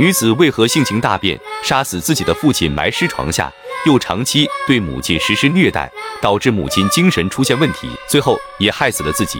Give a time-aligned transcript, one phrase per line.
[0.00, 3.52] 女子为何性情大变，杀死自己的父亲，埋尸床下，
[3.84, 5.90] 又长期对母亲实施虐待，
[6.22, 9.38] 导致母亲精神出现问题，最后也害死了自己？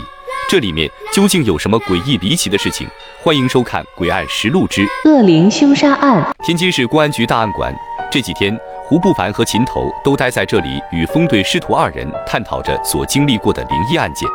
[0.50, 2.86] 这里面究竟有什么诡异离奇的事情？
[3.22, 6.22] 欢迎收看《诡案实录之恶灵凶杀案》。
[6.44, 7.74] 天津市公安局档案馆
[8.12, 8.54] 这几天，
[8.84, 14.28] 胡不凡和秦头都待在这里，与风队师徒二人探讨着所经历过的灵异案件。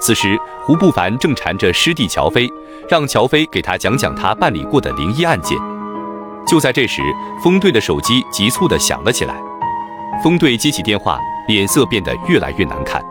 [0.00, 0.36] 此时，
[0.66, 2.50] 胡不凡正缠着师弟乔飞，
[2.88, 5.58] 让乔飞给他讲讲他办理过的灵异案件。
[6.46, 7.02] 就在这时，
[7.42, 9.34] 风队的手机急促地响了起来。
[10.22, 13.02] 风队接起电话，脸色变得越来越难看。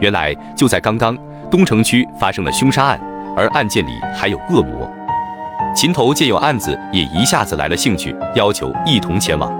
[0.00, 1.14] 原来，就在刚刚，
[1.50, 2.98] 东城区发生了凶杀案，
[3.36, 4.90] 而案件里还有恶魔。
[5.76, 9.52] 秦头见有案子，也一下子来了兴趣，要求一同前往。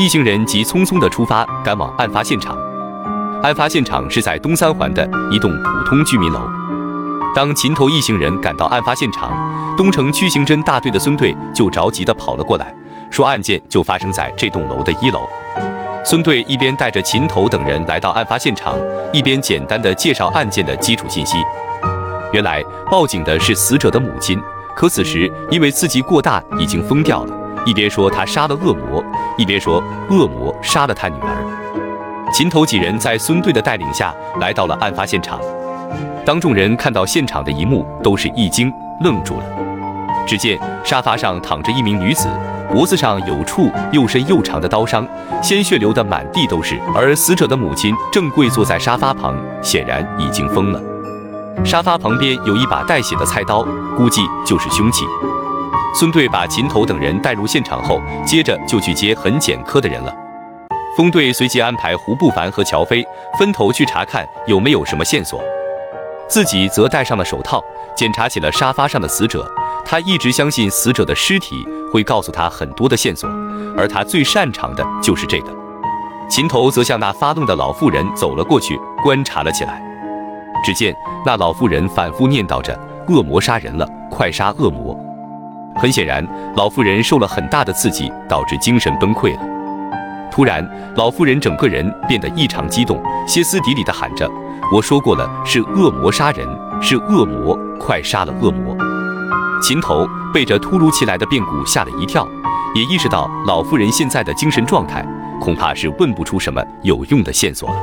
[0.00, 2.56] 一行人急匆匆地出发，赶往案发现场。
[3.44, 6.40] 案发现场是在东三环的一栋普通居民楼。
[7.36, 9.36] 当秦头一行人赶到案发现场，
[9.76, 12.74] 东城区刑侦大队的孙队就着急地跑了过来，
[13.10, 15.20] 说案件就发生在这栋楼的一楼。
[16.02, 18.78] 孙队一边带着秦头等人来到案发现场，
[19.12, 21.36] 一边简单的介绍案件的基础信息。
[22.32, 24.40] 原来报警的是死者的母亲，
[24.74, 27.34] 可此时因为刺激过大，已经疯掉了。
[27.66, 29.04] 一边说他杀了恶魔，
[29.36, 31.83] 一边说恶魔杀了他女儿。
[32.34, 35.38] 秦头几人在孙队的带领下来到了案发现场。
[36.26, 39.44] 当众人看到现场的一幕，都是一惊，愣住了。
[40.26, 42.26] 只见沙发上躺着一名女子，
[42.72, 45.06] 脖子上有处又深又长的刀伤，
[45.40, 46.76] 鲜血流得满地都是。
[46.92, 50.82] 而死者的母亲正跪坐在沙发旁，显然已经疯了。
[51.64, 53.64] 沙发旁边有一把带血的菜刀，
[53.96, 55.04] 估计就是凶器。
[55.94, 60.12] 孙队把秦头等人带入现场后，接着就去接痕检科的人了。
[60.96, 63.04] 风队随即安排胡不凡和乔飞
[63.36, 65.42] 分头去查看有没有什么线索，
[66.28, 67.60] 自己则戴上了手套，
[67.96, 69.44] 检查起了沙发上的死者。
[69.84, 73.28] 他一直相信死者的尸体会告诉他很多的线索，
[73.76, 75.52] 而他最擅长的就是这个。
[76.30, 79.82] 秦头则向那发怒的老妇人走了过去，观察了起来。
[80.64, 80.94] 只见
[81.26, 84.96] 那老妇人反复念叨着：“恶魔杀人了，快杀恶魔！”
[85.76, 86.26] 很显然，
[86.56, 89.54] 老妇人受了很大的刺激，导致精神崩溃了。
[90.34, 94.28] 突然，老妇人整个人变得异常激动，歇斯底里地喊着
[94.74, 96.44] ：“我说过了，是恶魔杀人，
[96.82, 98.76] 是恶魔，快杀了恶魔！”
[99.62, 102.26] 秦头被这突如其来的变故吓了一跳，
[102.74, 105.06] 也意识到老妇人现在的精神状态，
[105.40, 107.76] 恐怕是问不出什么有用的线索了。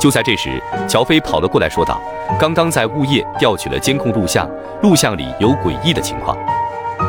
[0.00, 0.58] 就在这时，
[0.88, 2.00] 乔飞跑了过来，说道
[2.40, 4.48] ：“刚刚在物业调取了监控录像，
[4.82, 6.34] 录像里有诡异的情况。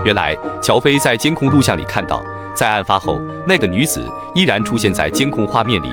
[0.03, 2.22] 原来，乔飞在监控录像里看到。”
[2.56, 5.90] 在案发后，那个女子依然出现在监控画面里。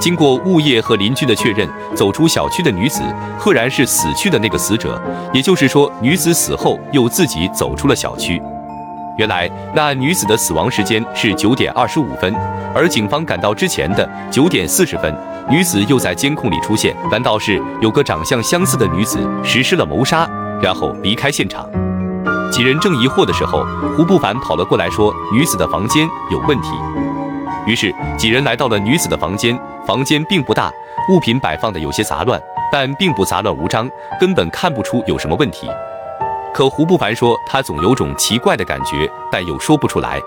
[0.00, 3.02] 经过物业和邻居的确认，走出小区的女子
[3.38, 5.00] 赫然是死去的那个死者。
[5.32, 8.42] 也就是说，女子死后又自己走出了小区。
[9.16, 12.34] 原来，那女子的死亡时间是九点二十五分，
[12.74, 15.14] 而警方赶到之前的九点四十分，
[15.48, 16.94] 女子又在监控里出现。
[17.10, 20.28] 难道是有个长相相似的女子实施了谋杀，
[20.60, 21.66] 然后离开现场？
[22.54, 23.66] 几人正疑惑的时候，
[23.96, 26.68] 胡不凡跑了过来，说女子的房间有问题。
[27.66, 30.70] 于是几人来到了女子的房间，房间并不大，
[31.10, 35.68] 物品摆放的有些杂乱，但并不杂乱无章，根本看不出有什么问题。
[36.54, 40.20] 可胡不凡说他总有种奇怪的感觉，但又说不出来。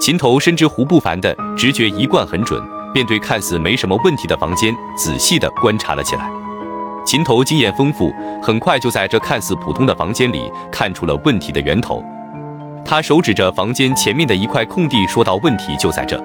[0.00, 2.60] 秦头深知胡不凡的直觉一贯很准，
[2.92, 6.28] 便对看似没什么问题的房间仔细地观察了起来。
[7.06, 8.12] 秦头经验丰富，
[8.42, 12.02] 很快就在这看似普通的房间里看出了问题的源头。
[12.84, 16.20] 他手指着房间前面的一块空地，说道：“问题就在这。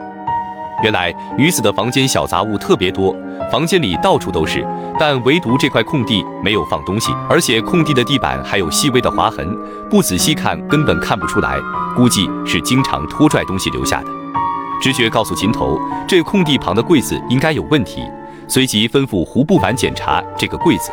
[0.84, 3.16] 原来女子的房间小杂物特别多，
[3.52, 4.68] 房间里到处都是，
[5.00, 9.56] 但唯独这块空地没有放东西，而且空地的地板还有细微的划痕，
[9.88, 11.60] 不仔细看根本看不出来，
[11.96, 14.08] 估计是经常拖拽东西留下的。
[14.82, 18.02] 直觉告诉秦头，这空地旁的柜子应该有问题。”
[18.54, 20.92] 随即吩咐胡不凡检查这个柜子，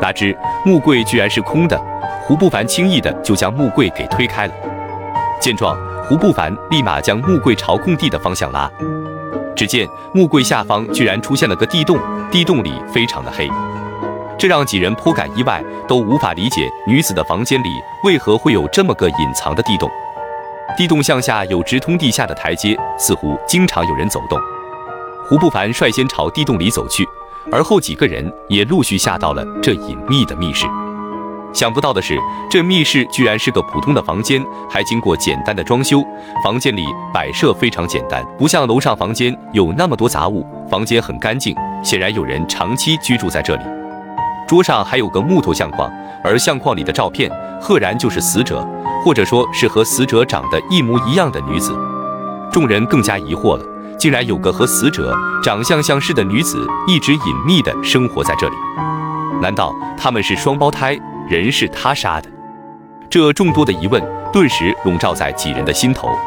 [0.00, 0.32] 哪知
[0.64, 1.76] 木柜居然是空的。
[2.22, 4.52] 胡不凡轻易的就将木柜给推开了。
[5.40, 8.70] 见状，胡不凡立马将木柜朝空地的方向拉。
[9.56, 11.98] 只见木柜下方居然出现了个地洞，
[12.30, 13.50] 地洞里非常的黑，
[14.38, 17.68] 这让几人颇感意外，都无法理解女子的房间里
[18.04, 19.90] 为何会有这么个隐藏的地洞。
[20.76, 24.38] 地洞向下有直通地下的台阶，似乎经常有人走动。
[25.28, 27.06] 胡不凡率先朝地洞里走去，
[27.52, 30.64] 而后几个人也陆续下到了这隐秘的密室。
[31.52, 32.18] 想不到的是，
[32.50, 36.02] 这密室居然是个普通的房间，还经过简单的装修。
[36.42, 40.46] 房间里摆设非常简单，不像楼上房间有那么多杂物。
[40.70, 41.54] 房间很干净，
[41.84, 43.62] 显然有人长期居住在这里。
[44.46, 45.92] 桌上还有个木头相框，
[46.24, 47.30] 而相框里的照片
[47.60, 48.66] 赫然就是死者，
[49.04, 51.78] 或者说是和死者长得一模一样的女子。
[52.50, 53.64] 众人更加疑惑了，
[53.98, 58.54] 竟然有个和死者长相相似的女子一直隐秘地生活在这里，
[59.40, 60.98] 难道他们是双胞胎？
[61.28, 62.30] 人是他杀的？
[63.10, 64.02] 这众多的疑问
[64.32, 66.18] 顿时笼罩在几人的心头。